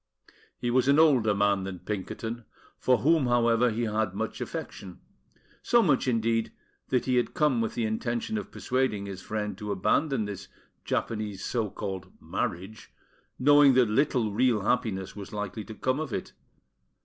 He 0.57 0.71
was 0.71 0.87
an 0.87 0.97
older 0.97 1.35
man 1.35 1.63
than 1.63 1.77
Pinkerton, 1.77 2.45
for 2.79 2.97
whom, 3.01 3.27
however, 3.27 3.69
he 3.69 3.83
had 3.83 4.15
much 4.15 4.41
affection; 4.41 4.99
so 5.61 5.83
much, 5.83 6.07
indeed, 6.07 6.51
that 6.89 7.05
he 7.05 7.17
had 7.17 7.35
come 7.35 7.61
with 7.61 7.75
the 7.75 7.85
intention 7.85 8.35
of 8.39 8.49
persuading 8.49 9.05
his 9.05 9.21
friend 9.21 9.55
to 9.59 9.71
abandon 9.71 10.25
this 10.25 10.47
Japanese 10.85 11.45
so 11.45 11.69
called 11.69 12.11
"marriage," 12.19 12.91
knowing 13.37 13.75
that 13.75 13.89
little 13.91 14.33
real 14.33 14.61
happiness 14.61 15.15
was 15.15 15.31
likely 15.33 15.63
to 15.65 15.75
come 15.75 15.99
of 15.99 16.11
it. 16.11 16.33